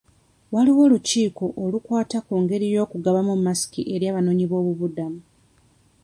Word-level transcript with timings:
Waaliwo 0.53 0.81
olukiiko 0.87 1.45
olukwata 1.63 2.17
ku 2.27 2.33
ngeri 2.41 2.65
y'okugabamu 2.75 3.33
masiki 3.45 3.81
eri 3.93 4.05
abanoonyi 4.11 4.45
b'obubuddamu. 4.47 5.19